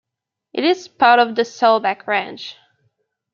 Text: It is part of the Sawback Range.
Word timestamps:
It 0.53 0.63
is 0.63 0.87
part 0.87 1.19
of 1.19 1.35
the 1.35 1.43
Sawback 1.43 2.07
Range. 2.07 2.55